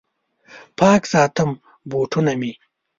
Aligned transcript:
پاک 0.77 1.01
ساتم 1.11 1.49
بوټونه 1.89 2.31
مې 2.39 2.51